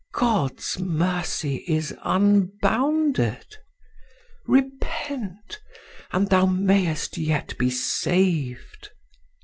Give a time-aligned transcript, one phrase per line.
[0.13, 3.57] God's mercy is unbounded.
[4.47, 5.61] Repent!
[6.11, 8.89] and thou mayest yet be saved."